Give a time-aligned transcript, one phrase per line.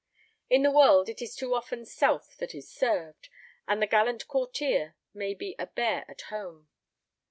[0.49, 3.29] In the world it is too often self that is served,
[3.67, 6.69] and the gallant courtier may be a bear at home.